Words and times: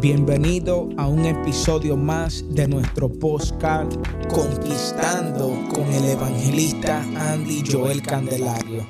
Bienvenido 0.00 0.88
a 0.96 1.08
un 1.08 1.26
episodio 1.26 1.94
más 1.94 2.42
de 2.54 2.66
nuestro 2.66 3.12
podcast 3.12 3.92
Conquistando 4.30 5.48
con 5.74 5.84
el 5.92 6.06
evangelista 6.06 7.02
Andy 7.32 7.62
Joel 7.70 8.02
Candelario. 8.02 8.86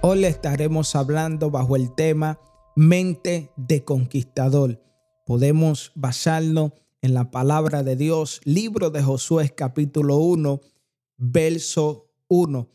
Hoy 0.00 0.20
le 0.20 0.28
estaremos 0.28 0.94
hablando 0.94 1.50
bajo 1.50 1.74
el 1.74 1.92
tema 1.92 2.38
mente 2.76 3.50
de 3.56 3.82
conquistador. 3.82 4.80
Podemos 5.26 5.90
basarnos 5.96 6.72
en 7.02 7.14
la 7.14 7.32
palabra 7.32 7.82
de 7.82 7.96
Dios, 7.96 8.40
libro 8.44 8.90
de 8.90 9.02
Josué 9.02 9.50
capítulo 9.56 10.18
1, 10.18 10.60
verso 11.16 12.12
1. 12.28 12.68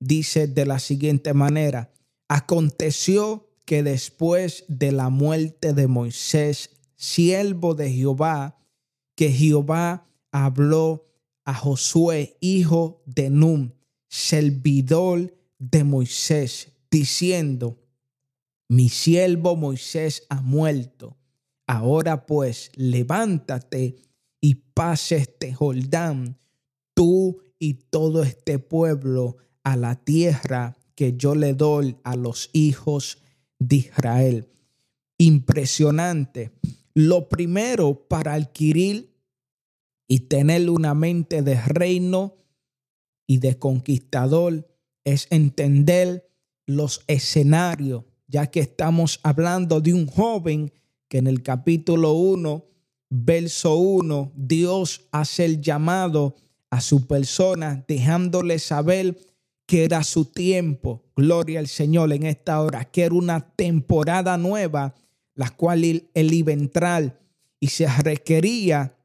Dice 0.00 0.46
de 0.46 0.64
la 0.64 0.78
siguiente 0.78 1.34
manera, 1.34 1.92
aconteció 2.28 3.48
que 3.64 3.82
después 3.82 4.64
de 4.68 4.92
la 4.92 5.10
muerte 5.10 5.72
de 5.72 5.86
Moisés, 5.88 6.70
siervo 6.96 7.74
de 7.74 7.92
Jehová, 7.92 8.58
que 9.16 9.30
Jehová 9.30 10.06
habló 10.30 11.06
a 11.44 11.54
Josué, 11.54 12.36
hijo 12.40 13.02
de 13.06 13.30
Num, 13.30 13.72
servidor 14.08 15.34
de 15.58 15.84
Moisés, 15.84 16.72
diciendo, 16.90 17.78
mi 18.68 18.88
siervo 18.88 19.56
Moisés 19.56 20.24
ha 20.28 20.40
muerto. 20.42 21.16
Ahora 21.66 22.26
pues, 22.26 22.70
levántate 22.74 23.96
y 24.40 24.54
pase 24.54 25.16
este 25.16 25.52
Jordán, 25.52 26.38
tú 26.94 27.42
y 27.58 27.74
todo 27.74 28.22
este 28.22 28.58
pueblo, 28.58 29.36
a 29.62 29.76
la 29.76 29.96
tierra 29.96 30.76
que 30.96 31.16
yo 31.16 31.34
le 31.34 31.54
doy 31.54 31.96
a 32.02 32.16
los 32.16 32.50
hijos 32.52 33.18
de 33.60 33.76
Israel. 33.76 34.48
Impresionante. 35.18 36.50
Lo 36.94 37.28
primero 37.28 38.08
para 38.08 38.34
adquirir 38.34 39.14
y 40.08 40.20
tener 40.20 40.68
una 40.70 40.94
mente 40.94 41.42
de 41.42 41.60
reino 41.60 42.34
y 43.26 43.38
de 43.38 43.58
conquistador 43.58 44.66
es 45.04 45.26
entender 45.30 46.28
los 46.66 47.02
escenarios, 47.06 48.04
ya 48.26 48.46
que 48.48 48.60
estamos 48.60 49.20
hablando 49.22 49.80
de 49.80 49.92
un 49.92 50.06
joven 50.06 50.72
que 51.08 51.18
en 51.18 51.26
el 51.26 51.42
capítulo 51.42 52.14
1, 52.14 52.64
verso 53.10 53.76
1, 53.76 54.32
Dios 54.34 55.06
hace 55.12 55.44
el 55.44 55.60
llamado 55.60 56.34
a 56.70 56.80
su 56.80 57.06
persona, 57.06 57.84
dejándole 57.86 58.58
saber 58.58 59.16
que 59.66 59.84
era 59.84 60.04
su 60.04 60.26
tiempo, 60.26 61.02
gloria 61.16 61.58
al 61.58 61.66
Señor 61.66 62.12
en 62.12 62.24
esta 62.24 62.60
hora, 62.60 62.84
que 62.84 63.02
era 63.02 63.14
una 63.14 63.40
temporada 63.40 64.38
nueva, 64.38 64.94
la 65.34 65.50
cual 65.50 65.84
él 65.84 66.08
iba 66.14 66.50
a 66.50 66.54
entrar 66.54 67.20
y 67.60 67.68
se 67.68 67.86
requería 67.86 68.96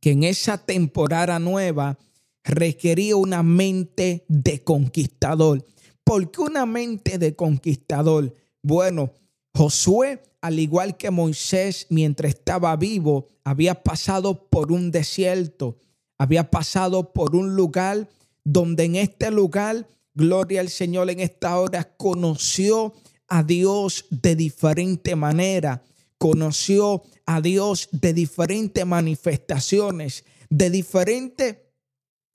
que 0.00 0.12
en 0.12 0.24
esa 0.24 0.58
temporada 0.58 1.38
nueva 1.38 1.98
requería 2.44 3.16
una 3.16 3.42
mente 3.42 4.24
de 4.28 4.62
conquistador. 4.62 5.64
¿Por 6.04 6.30
qué 6.30 6.42
una 6.42 6.66
mente 6.66 7.18
de 7.18 7.34
conquistador? 7.34 8.34
Bueno, 8.62 9.12
Josué, 9.54 10.22
al 10.40 10.60
igual 10.60 10.96
que 10.96 11.10
Moisés, 11.10 11.86
mientras 11.90 12.34
estaba 12.34 12.76
vivo, 12.76 13.26
había 13.42 13.82
pasado 13.82 14.48
por 14.48 14.70
un 14.70 14.90
desierto, 14.90 15.78
había 16.18 16.50
pasado 16.50 17.12
por 17.12 17.34
un 17.34 17.56
lugar 17.56 18.08
donde 18.46 18.84
en 18.84 18.94
este 18.94 19.32
lugar, 19.32 19.88
gloria 20.14 20.60
al 20.60 20.68
Señor, 20.68 21.10
en 21.10 21.18
esta 21.18 21.58
hora 21.58 21.96
conoció 21.96 22.94
a 23.26 23.42
Dios 23.42 24.06
de 24.10 24.36
diferente 24.36 25.16
manera, 25.16 25.82
conoció 26.16 27.02
a 27.26 27.40
Dios 27.40 27.88
de 27.90 28.12
diferentes 28.12 28.86
manifestaciones, 28.86 30.24
de 30.48 30.70
diferentes 30.70 31.56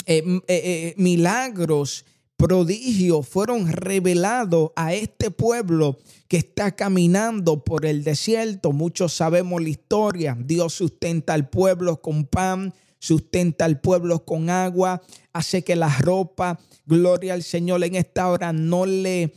eh, 0.06 0.24
eh, 0.26 0.42
eh, 0.48 0.94
milagros, 0.98 2.04
prodigios 2.36 3.26
fueron 3.26 3.72
revelados 3.72 4.72
a 4.76 4.94
este 4.94 5.32
pueblo 5.32 6.00
que 6.28 6.38
está 6.38 6.76
caminando 6.76 7.64
por 7.64 7.86
el 7.86 8.04
desierto. 8.04 8.74
Muchos 8.74 9.14
sabemos 9.14 9.62
la 9.62 9.70
historia. 9.70 10.38
Dios 10.38 10.74
sustenta 10.74 11.34
al 11.34 11.50
pueblo 11.50 12.02
con 12.02 12.26
pan, 12.26 12.74
sustenta 13.02 13.66
al 13.66 13.82
pueblo 13.82 14.24
con 14.24 14.50
agua, 14.50 15.02
hace 15.34 15.64
que 15.66 15.76
la 15.76 15.90
ropa, 16.00 16.58
gloria 16.86 17.34
al 17.34 17.44
Señor, 17.44 17.84
en 17.84 17.96
esta 17.96 18.30
hora 18.30 18.54
no 18.54 18.86
le... 18.86 19.34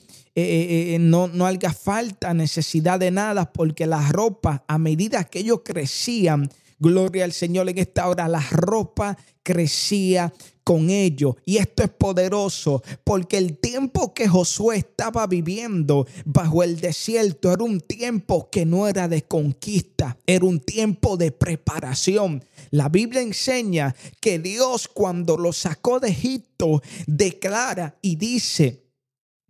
no, 1.01 1.27
no 1.27 1.47
haga 1.47 1.73
falta 1.73 2.33
necesidad 2.35 3.01
de 3.01 3.11
nada 3.11 3.53
porque 3.53 3.87
la 3.87 4.09
ropa 4.11 4.65
a 4.69 4.79
medida 4.79 5.25
que 5.25 5.41
ellos 5.41 5.63
crecían 5.65 6.51
Gloria 6.79 7.25
al 7.25 7.33
Señor 7.33 7.69
en 7.69 7.79
esta 7.79 8.09
hora. 8.09 8.29
La 8.29 8.45
ropa 8.51 9.17
crecía 9.43 10.33
con 10.65 10.91
ellos. 10.91 11.37
Y 11.45 11.59
esto 11.59 11.85
es 11.85 11.91
poderoso 11.91 12.83
porque 13.05 13.39
el 13.39 13.59
tiempo 13.59 14.15
que 14.15 14.27
Josué 14.27 14.79
estaba 14.79 15.27
viviendo 15.27 16.07
bajo 16.25 16.63
el 16.63 16.81
desierto 16.81 17.53
era 17.53 17.63
un 17.63 17.81
tiempo 17.81 18.49
que 18.51 18.65
no 18.65 18.89
era 18.89 19.07
de 19.07 19.23
conquista, 19.23 20.17
era 20.27 20.45
un 20.47 20.61
tiempo 20.61 21.17
de 21.17 21.31
preparación. 21.31 22.43
La 22.71 22.89
Biblia 22.89 23.21
enseña 23.21 23.95
que 24.21 24.39
Dios 24.39 24.89
cuando 24.89 25.37
lo 25.37 25.53
sacó 25.53 26.01
de 26.01 26.09
Egipto 26.09 26.83
declara 27.07 27.97
y 28.01 28.17
dice, 28.17 28.85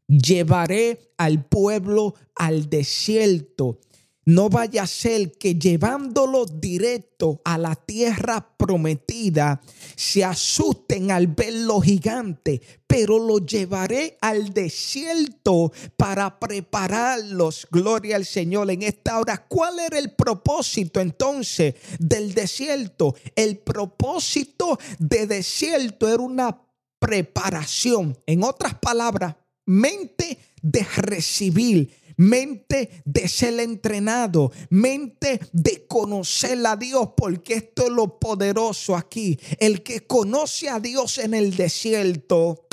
llevaré 0.09 1.13
al 1.17 1.45
pueblo 1.45 2.15
al 2.35 2.69
desierto 2.69 3.79
no 4.27 4.49
vaya 4.49 4.85
a 4.85 4.87
ser 4.87 5.33
que 5.33 5.57
llevándolo 5.57 6.47
directo 6.47 7.41
a 7.45 7.59
la 7.59 7.75
tierra 7.75 8.57
prometida 8.57 9.61
se 9.97 10.25
asusten 10.25 11.11
al 11.11 11.29
ver 11.29 11.53
lo 11.53 11.81
gigante, 11.81 12.61
pero 12.87 13.19
lo 13.19 13.39
llevaré 13.39 14.17
al 14.21 14.55
desierto 14.55 15.73
para 15.97 16.39
prepararlos. 16.39 17.67
Gloria 17.71 18.17
al 18.17 18.25
Señor 18.25 18.71
en 18.71 18.83
esta 18.83 19.19
hora. 19.19 19.47
¿Cuál 19.47 19.79
era 19.81 19.99
el 19.99 20.13
propósito 20.13 21.01
entonces 21.01 21.75
del 21.99 22.35
desierto? 22.35 23.15
El 23.37 23.59
propósito 23.59 24.79
de 24.99 25.27
desierto 25.27 26.09
era 26.09 26.23
una 26.23 26.61
preparación. 26.99 28.17
En 28.27 28.43
otras 28.43 28.75
palabras, 28.75 29.37
mente 29.67 30.39
de 30.63 30.83
recibir 30.97 32.04
mente 32.17 33.03
de 33.05 33.29
ser 33.29 33.61
entrenado, 33.61 34.53
mente 34.71 35.41
de 35.53 35.87
conocer 35.87 36.65
a 36.67 36.77
Dios, 36.77 37.11
porque 37.17 37.55
esto 37.55 37.85
es 37.85 37.91
lo 37.91 38.19
poderoso 38.19 38.97
aquí. 38.97 39.39
El 39.59 39.83
que 39.83 40.07
conoce 40.07 40.69
a 40.69 40.81
Dios 40.81 41.19
en 41.19 41.35
el 41.35 41.57
desierto 41.57 42.65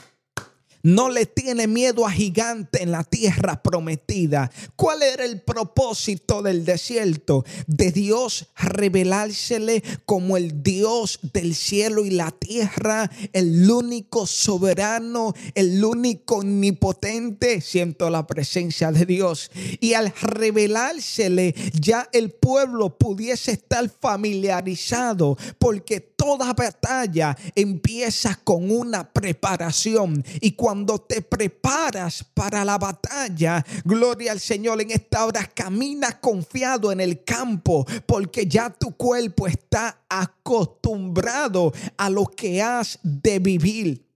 no 0.84 1.09
le 1.09 1.25
tiene 1.25 1.68
miedo 1.68 2.06
a 2.06 2.12
gigante 2.12 2.84
en 2.84 2.92
la 2.92 3.03
tierra 3.03 3.62
prometida. 3.62 4.52
¿Cuál 4.75 5.03
era 5.03 5.25
el 5.25 5.42
propósito 5.42 6.42
del 6.42 6.66
desierto? 6.66 7.46
De 7.68 7.92
Dios 7.92 8.47
revelársele 8.56 9.84
como 10.06 10.38
el 10.38 10.64
Dios 10.64 11.19
del 11.34 11.56
cielo 11.56 12.06
y 12.06 12.12
la 12.12 12.31
tierra, 12.31 13.09
el 13.34 13.69
único 13.69 14.25
soberano, 14.25 15.34
el 15.56 15.84
único 15.84 16.38
omnipotente. 16.38 17.62
Siento 17.62 18.09
la 18.09 18.28
presencia 18.28 18.92
de 18.92 19.06
Dios. 19.06 19.52
Y 19.80 19.94
al 19.94 20.13
revelársele, 20.22 21.56
ya 21.80 22.09
el 22.12 22.31
pueblo 22.31 22.98
pudiese 22.98 23.52
estar 23.52 23.90
familiarizado, 23.90 25.38
porque 25.59 26.00
toda 26.22 26.54
batalla 26.54 27.36
empieza 27.56 28.40
con 28.44 28.70
una 28.70 29.12
preparación. 29.12 30.24
Y 30.40 30.52
cuando 30.52 31.00
te 31.00 31.24
preparas 31.24 32.24
para 32.24 32.64
la 32.64 32.78
batalla, 32.78 33.66
gloria 33.84 34.31
al 34.31 34.40
Señor, 34.40 34.80
en 34.81 34.92
esta 34.92 35.25
hora 35.25 35.50
camina 35.51 36.19
confiado 36.19 36.92
en 36.92 37.01
el 37.01 37.24
campo, 37.24 37.88
porque 38.06 38.45
ya 38.45 38.69
tu 38.69 38.95
cuerpo 38.95 39.48
está 39.48 40.04
acostumbrado 40.07 41.74
a 41.98 42.07
lo 42.12 42.28
que 42.28 42.62
has 42.62 43.00
de 43.01 43.40
vivir. 43.40 44.07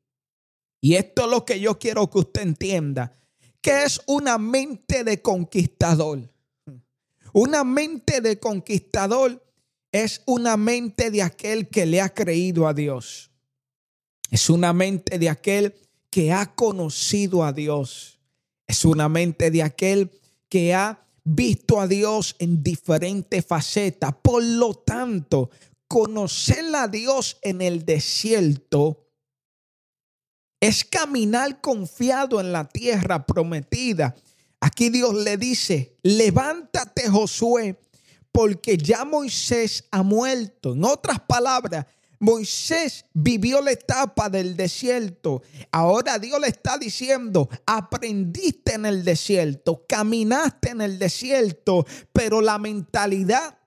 Y 0.82 0.94
esto 0.94 1.24
es 1.24 1.32
lo 1.32 1.44
que 1.44 1.60
yo 1.60 1.80
quiero 1.80 2.08
que 2.08 2.20
usted 2.20 2.44
entienda, 2.44 3.14
que 3.62 3.82
es 3.82 4.00
una 4.06 4.38
mente 4.38 5.04
de 5.04 5.24
conquistador. 5.24 6.32
Una 7.34 7.64
mente 7.64 8.22
de 8.22 8.40
conquistador 8.40 9.45
es 10.04 10.24
una 10.26 10.58
mente 10.58 11.10
de 11.10 11.24
aquel 11.24 11.70
que 11.70 11.86
le 11.86 12.02
ha 12.02 12.14
creído 12.14 12.68
a 12.68 12.74
Dios. 12.74 13.32
Es 14.30 14.50
una 14.50 14.74
mente 14.74 15.18
de 15.18 15.30
aquel 15.30 15.74
que 16.10 16.34
ha 16.34 16.54
conocido 16.54 17.46
a 17.46 17.54
Dios. 17.54 18.20
Es 18.68 18.84
una 18.84 19.08
mente 19.08 19.52
de 19.52 19.64
aquel 19.64 20.12
que 20.50 20.74
ha 20.74 21.08
visto 21.24 21.80
a 21.80 21.88
Dios 21.88 22.36
en 22.40 22.62
diferentes 22.62 23.46
facetas. 23.46 24.14
Por 24.22 24.44
lo 24.44 24.74
tanto, 24.74 25.50
conocer 25.88 26.76
a 26.76 26.90
Dios 26.90 27.38
en 27.42 27.62
el 27.62 27.86
desierto 27.86 29.08
es 30.60 30.84
caminar 30.84 31.62
confiado 31.62 32.42
en 32.42 32.52
la 32.52 32.68
tierra 32.68 33.26
prometida. 33.26 34.14
Aquí 34.60 34.90
Dios 34.90 35.14
le 35.14 35.38
dice, 35.38 35.96
levántate 36.04 37.10
Josué, 37.10 37.78
porque 38.36 38.78
ya 38.78 39.06
Moisés 39.06 39.86
ha 39.92 40.04
muerto. 40.04 40.74
En 40.74 40.84
otras 40.84 41.22
palabras, 41.22 41.86
Moisés 42.20 43.06
vivió 43.14 43.62
la 43.62 43.72
etapa 43.72 44.30
del 44.30 44.58
desierto. 44.58 45.42
Ahora 45.72 46.20
Dios 46.20 46.38
le 46.42 46.50
está 46.50 46.78
diciendo, 46.78 47.48
aprendiste 47.66 48.74
en 48.74 48.88
el 48.88 49.06
desierto, 49.06 49.86
caminaste 49.88 50.72
en 50.72 50.82
el 50.82 51.00
desierto, 51.00 51.86
pero 52.12 52.42
la 52.42 52.58
mentalidad 52.58 53.58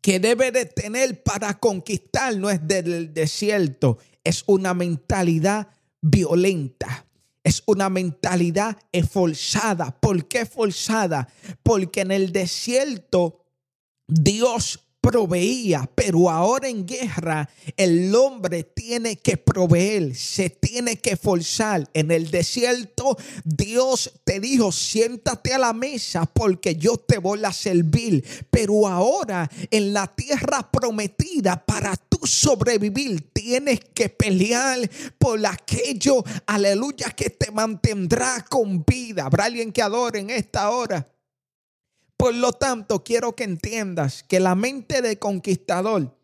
que 0.00 0.18
debe 0.18 0.50
de 0.50 0.64
tener 0.64 1.22
para 1.22 1.60
conquistar 1.60 2.34
no 2.38 2.48
es 2.48 2.66
del 2.66 3.12
desierto, 3.12 3.98
es 4.24 4.44
una 4.46 4.72
mentalidad 4.72 5.68
violenta. 6.00 7.04
Es 7.42 7.62
una 7.66 7.88
mentalidad 7.90 8.78
esforzada. 8.92 9.98
¿Por 9.98 10.26
qué 10.26 10.44
forzada? 10.46 11.28
Porque 11.62 12.02
en 12.02 12.12
el 12.12 12.32
desierto 12.32 13.39
Dios 14.10 14.80
proveía, 15.00 15.88
pero 15.94 16.28
ahora 16.28 16.68
en 16.68 16.86
guerra 16.86 17.48
el 17.76 18.14
hombre 18.14 18.64
tiene 18.64 19.16
que 19.16 19.36
proveer, 19.36 20.14
se 20.14 20.50
tiene 20.50 20.96
que 20.96 21.16
forzar. 21.16 21.88
En 21.94 22.10
el 22.10 22.30
desierto 22.30 23.16
Dios 23.44 24.12
te 24.24 24.40
dijo, 24.40 24.70
siéntate 24.72 25.54
a 25.54 25.58
la 25.58 25.72
mesa 25.72 26.26
porque 26.26 26.76
yo 26.76 26.96
te 26.96 27.18
voy 27.18 27.42
a 27.44 27.52
servir, 27.52 28.24
pero 28.50 28.86
ahora 28.86 29.50
en 29.70 29.92
la 29.92 30.06
tierra 30.06 30.70
prometida 30.70 31.64
para 31.64 31.96
tú 31.96 32.26
sobrevivir 32.26 33.32
tienes 33.32 33.80
que 33.94 34.10
pelear 34.10 34.78
por 35.18 35.44
aquello, 35.46 36.22
aleluya, 36.46 37.10
que 37.10 37.30
te 37.30 37.50
mantendrá 37.50 38.44
con 38.48 38.84
vida. 38.84 39.24
¿Habrá 39.24 39.44
alguien 39.44 39.72
que 39.72 39.82
adore 39.82 40.20
en 40.20 40.30
esta 40.30 40.70
hora? 40.70 41.06
Por 42.20 42.34
lo 42.34 42.52
tanto, 42.52 43.02
quiero 43.02 43.34
que 43.34 43.44
entiendas 43.44 44.22
que 44.22 44.40
la 44.40 44.54
mente 44.54 45.00
de 45.00 45.18
conquistador 45.18 46.18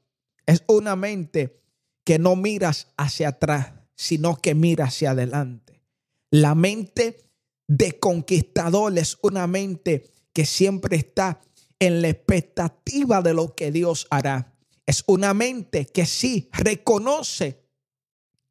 es 0.45 0.63
una 0.67 0.95
mente 0.95 1.63
que 2.05 2.19
no 2.19 2.37
miras 2.37 2.89
hacia 2.99 3.29
atrás, 3.31 3.73
sino 3.95 4.37
que 4.37 4.55
mira 4.55 4.85
hacia 4.85 5.13
adelante. 5.13 5.81
La 6.29 6.55
mente 6.55 7.31
de 7.67 7.99
conquistador 7.99 8.99
es 8.99 9.17
una 9.23 9.47
mente 9.47 10.11
que 10.35 10.45
siempre 10.45 10.99
está 10.99 11.41
en 11.79 12.03
la 12.03 12.11
expectativa 12.11 13.23
de 13.23 13.33
lo 13.33 13.55
que 13.55 13.73
Dios 13.73 14.07
hará. 14.11 14.53
Es 14.85 15.03
una 15.07 15.33
mente 15.33 15.87
que 15.87 16.05
sí 16.05 16.51
reconoce 16.53 17.65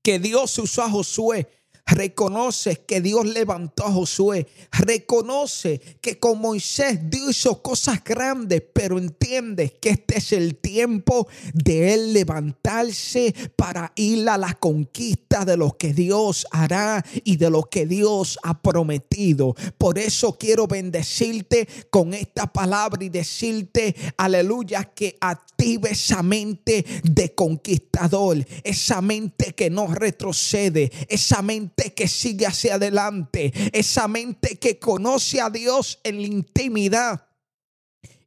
que 0.01 0.17
Dios 0.17 0.57
usó 0.57 0.81
a 0.81 0.89
Josué 0.89 1.47
Reconoce 1.87 2.77
que 2.77 2.99
Dios 2.99 3.27
levantó 3.27 3.85
a 3.85 3.91
Josué. 3.91 4.47
Reconoce 4.71 5.79
que 6.01 6.17
con 6.17 6.41
Moisés 6.41 6.99
Dios 7.11 7.37
hizo 7.37 7.61
cosas 7.61 8.03
grandes, 8.03 8.63
pero 8.73 8.97
entiende 8.97 9.77
que 9.79 9.89
este 9.89 10.17
es 10.17 10.31
el 10.31 10.55
tiempo 10.55 11.27
de 11.53 11.93
él 11.93 12.13
levantarse 12.13 13.35
para 13.55 13.91
ir 13.95 14.27
a 14.29 14.37
la 14.39 14.55
conquista 14.55 15.45
de 15.45 15.57
lo 15.57 15.77
que 15.77 15.93
Dios 15.93 16.47
hará 16.49 17.05
y 17.23 17.37
de 17.37 17.51
lo 17.51 17.63
que 17.63 17.85
Dios 17.85 18.39
ha 18.41 18.59
prometido. 18.61 19.55
Por 19.77 19.99
eso 19.99 20.39
quiero 20.39 20.65
bendecirte 20.65 21.67
con 21.91 22.15
esta 22.15 22.51
palabra 22.51 23.03
y 23.03 23.09
decirte, 23.09 23.95
aleluya, 24.17 24.85
que 24.85 25.17
active 25.21 25.91
esa 25.91 26.23
mente 26.23 26.83
de 27.03 27.35
conquistador, 27.35 28.43
esa 28.63 29.01
mente 29.01 29.53
que 29.53 29.69
no 29.69 29.85
retrocede, 29.87 30.91
esa 31.09 31.43
mente 31.43 31.74
que 31.75 32.07
sigue 32.07 32.45
hacia 32.45 32.75
adelante, 32.75 33.53
esa 33.73 34.07
mente 34.07 34.57
que 34.57 34.79
conoce 34.79 35.41
a 35.41 35.49
Dios 35.49 35.99
en 36.03 36.21
la 36.21 36.27
intimidad 36.27 37.27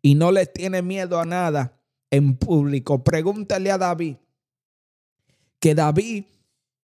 y 0.02 0.14
no 0.14 0.30
le 0.30 0.46
tiene 0.46 0.82
miedo 0.82 1.18
a 1.18 1.24
nada 1.24 1.78
en 2.10 2.36
público. 2.36 3.02
Pregúntale 3.02 3.70
a 3.70 3.78
David 3.78 4.16
que 5.58 5.74
David 5.74 6.24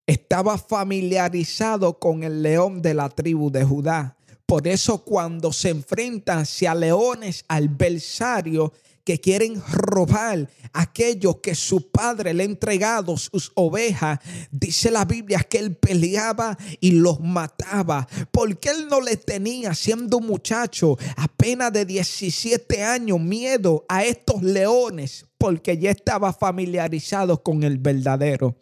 estaba 0.07 0.57
familiarizado 0.57 1.99
con 1.99 2.23
el 2.23 2.41
león 2.41 2.81
de 2.81 2.93
la 2.93 3.09
tribu 3.09 3.51
de 3.51 3.63
Judá. 3.63 4.17
Por 4.45 4.67
eso 4.67 5.03
cuando 5.03 5.53
se 5.53 5.69
enfrenta 5.69 6.39
hacia 6.39 6.75
leones 6.75 7.45
adversarios, 7.47 8.71
que 9.03 9.19
quieren 9.19 9.61
robar 9.69 10.49
aquello 10.73 11.41
que 11.41 11.55
su 11.55 11.89
padre 11.91 12.33
le 12.33 12.43
ha 12.43 12.45
entregado, 12.45 13.17
sus 13.17 13.51
ovejas. 13.55 14.19
Dice 14.51 14.91
la 14.91 15.05
Biblia 15.05 15.39
que 15.39 15.57
él 15.57 15.75
peleaba 15.75 16.57
y 16.79 16.91
los 16.91 17.19
mataba. 17.19 18.07
Porque 18.31 18.69
él 18.69 18.87
no 18.89 19.01
le 19.01 19.17
tenía, 19.17 19.73
siendo 19.73 20.17
un 20.17 20.27
muchacho 20.27 20.97
apenas 21.17 21.73
de 21.73 21.85
17 21.85 22.83
años, 22.83 23.19
miedo 23.19 23.85
a 23.87 24.03
estos 24.05 24.41
leones, 24.41 25.25
porque 25.37 25.77
ya 25.77 25.91
estaba 25.91 26.33
familiarizado 26.33 27.41
con 27.41 27.63
el 27.63 27.77
verdadero. 27.77 28.55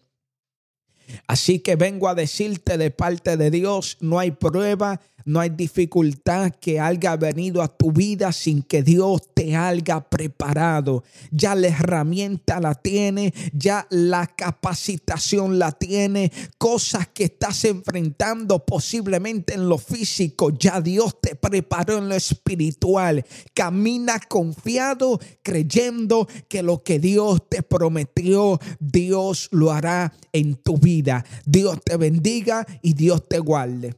Así 1.28 1.60
que 1.60 1.76
vengo 1.76 2.08
a 2.08 2.16
decirte 2.16 2.78
de 2.78 2.92
parte 2.92 3.38
de 3.38 3.52
Dios, 3.52 3.98
no 4.00 4.20
hay 4.20 4.32
prueba, 4.32 5.02
no 5.30 5.40
hay 5.40 5.52
dificultad 5.52 6.54
que 6.60 6.80
haya 6.80 7.16
venido 7.16 7.62
a 7.62 7.68
tu 7.68 7.92
vida 7.92 8.32
sin 8.32 8.64
que 8.64 8.82
Dios 8.82 9.22
te 9.36 9.56
haya 9.56 10.00
preparado. 10.02 11.04
Ya 11.30 11.54
la 11.54 11.68
herramienta 11.68 12.60
la 12.60 12.74
tiene, 12.74 13.32
ya 13.54 13.86
la 13.92 14.26
capacitación 14.26 15.60
la 15.60 15.72
tiene. 15.72 16.32
Cosas 16.58 17.10
que 17.10 17.26
estás 17.26 17.64
enfrentando 17.66 18.66
posiblemente 18.66 19.54
en 19.54 19.70
lo 19.70 19.78
físico, 19.78 20.50
ya 20.50 20.82
Dios 20.82 21.22
te 21.22 21.36
preparó 21.36 22.00
en 22.00 22.10
lo 22.10 22.16
espiritual. 22.16 23.24
Camina 23.54 24.20
confiado, 24.28 25.20
creyendo 25.44 26.28
que 26.48 26.64
lo 26.64 26.82
que 26.82 26.98
Dios 26.98 27.48
te 27.48 27.62
prometió, 27.62 28.60
Dios 28.80 29.48
lo 29.52 29.72
hará 29.72 30.12
en 30.34 30.56
tu 30.56 30.80
vida. 30.80 31.24
Dios 31.46 31.78
te 31.86 31.98
bendiga 31.98 32.66
y 32.82 32.94
Dios 32.96 33.30
te 33.30 33.38
guarde. 33.38 33.94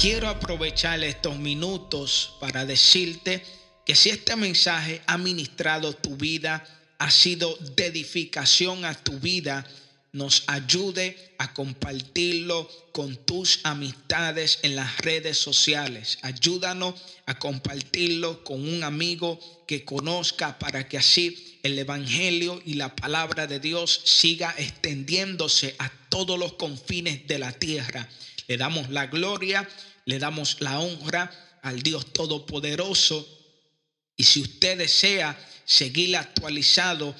Quiero 0.00 0.28
aprovechar 0.28 1.02
estos 1.02 1.36
minutos 1.38 2.36
para 2.38 2.64
decirte 2.64 3.42
que 3.84 3.96
si 3.96 4.10
este 4.10 4.36
mensaje 4.36 5.02
ha 5.08 5.18
ministrado 5.18 5.92
tu 5.92 6.16
vida, 6.16 6.64
ha 6.98 7.10
sido 7.10 7.56
de 7.74 7.86
edificación 7.86 8.84
a 8.84 8.94
tu 8.94 9.18
vida, 9.18 9.66
nos 10.12 10.44
ayude 10.46 11.34
a 11.38 11.52
compartirlo 11.52 12.70
con 12.92 13.16
tus 13.16 13.58
amistades 13.64 14.60
en 14.62 14.76
las 14.76 14.98
redes 14.98 15.36
sociales. 15.36 16.18
Ayúdanos 16.22 16.94
a 17.26 17.36
compartirlo 17.40 18.44
con 18.44 18.68
un 18.68 18.84
amigo 18.84 19.40
que 19.66 19.84
conozca 19.84 20.60
para 20.60 20.88
que 20.88 20.98
así 20.98 21.47
el 21.62 21.78
Evangelio 21.78 22.62
y 22.64 22.74
la 22.74 22.94
palabra 22.94 23.46
de 23.46 23.60
Dios 23.60 24.00
siga 24.04 24.54
extendiéndose 24.58 25.74
a 25.78 25.90
todos 26.08 26.38
los 26.38 26.54
confines 26.54 27.26
de 27.26 27.38
la 27.38 27.52
tierra. 27.52 28.08
Le 28.46 28.56
damos 28.56 28.90
la 28.90 29.06
gloria 29.06 29.68
le 30.08 30.18
damos 30.18 30.56
la 30.60 30.80
honra 30.80 31.30
al 31.60 31.82
Dios 31.82 32.14
Todopoderoso. 32.14 33.28
Y 34.16 34.24
si 34.24 34.40
usted 34.40 34.78
desea 34.78 35.38
seguir 35.66 36.16
actualizado 36.16 37.14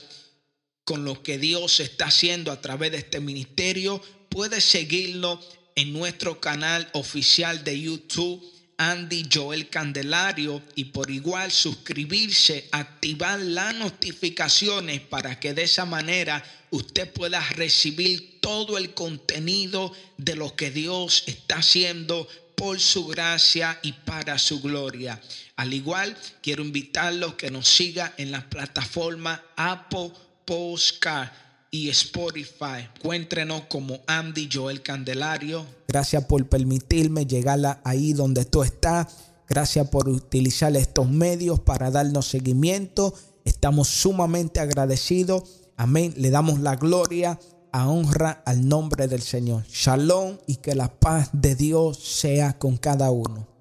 con 0.85 1.05
lo 1.05 1.23
que 1.23 1.37
Dios 1.37 1.81
está 1.81 2.07
haciendo 2.07 2.51
a 2.51 2.63
través 2.63 2.93
de 2.93 2.97
este 2.97 3.21
ministerio, 3.21 4.03
puede 4.31 4.63
seguirlo 4.63 5.39
en 5.77 5.93
nuestro 5.93 6.41
canal 6.41 6.89
oficial 6.95 7.63
de 7.63 7.79
YouTube. 7.79 8.43
Andy 8.79 9.29
Joel 9.31 9.69
Candelario 9.69 10.63
y 10.77 10.85
por 10.85 11.11
igual 11.11 11.51
suscribirse, 11.51 12.69
activar 12.71 13.41
las 13.41 13.75
notificaciones 13.75 15.01
para 15.01 15.39
que 15.41 15.53
de 15.53 15.65
esa 15.65 15.85
manera 15.85 16.43
usted 16.71 17.13
pueda 17.13 17.41
recibir 17.51 18.41
todo 18.41 18.79
el 18.79 18.95
contenido 18.95 19.93
de 20.17 20.37
lo 20.37 20.55
que 20.55 20.71
Dios 20.71 21.25
está 21.27 21.57
haciendo 21.57 22.29
por 22.55 22.79
su 22.79 23.07
gracia 23.07 23.79
y 23.83 23.93
para 23.93 24.39
su 24.39 24.61
gloria. 24.61 25.21
Al 25.57 25.75
igual, 25.75 26.17
quiero 26.41 26.63
invitarlos 26.63 27.35
que 27.35 27.51
nos 27.51 27.69
siga 27.69 28.15
en 28.17 28.31
las 28.31 28.45
plataformas 28.45 29.41
Apple 29.57 30.13
Postcard 30.45 31.31
y 31.71 31.89
Spotify. 31.91 32.89
Encuéntrenos 32.97 33.63
como 33.69 33.99
Andy 34.07 34.49
Joel 34.53 34.83
Candelario. 34.83 35.65
Gracias 35.89 36.25
por 36.25 36.49
permitirme 36.49 37.27
llegar 37.27 37.81
ahí 37.85 38.13
donde 38.13 38.45
tú 38.45 38.63
estás. 38.63 39.07
Gracias 39.49 39.89
por 39.89 40.09
utilizar 40.09 40.77
estos 40.77 41.09
medios 41.09 41.61
para 41.61 41.91
darnos 41.91 42.27
seguimiento. 42.27 43.15
Estamos 43.45 43.89
sumamente 43.89 44.61
agradecidos. 44.61 45.43
Amén. 45.77 46.13
Le 46.17 46.31
damos 46.31 46.61
la 46.61 46.77
gloria 46.77 47.39
a 47.73 47.89
honra 47.89 48.43
al 48.45 48.69
nombre 48.69 49.09
del 49.09 49.23
Señor. 49.23 49.65
Shalom 49.69 50.39
y 50.47 50.57
que 50.57 50.75
la 50.75 50.99
paz 50.99 51.31
de 51.33 51.55
Dios 51.55 51.99
sea 51.99 52.59
con 52.59 52.77
cada 52.77 53.11
uno. 53.11 53.58